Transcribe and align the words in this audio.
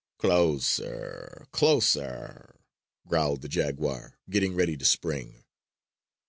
"Closer, 0.17 1.45
closer," 1.51 2.59
growled 3.07 3.43
the 3.43 3.47
jaguar, 3.47 4.17
getting 4.31 4.55
ready 4.55 4.75
to 4.75 4.83
spring. 4.83 5.43